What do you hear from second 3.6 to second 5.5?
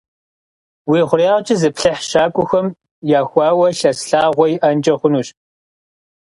лъэс лъагъуэ иӏэнкӏэ хъунущ.